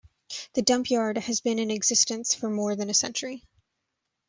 [0.53, 3.43] The dump yard has been in existence for more than a century.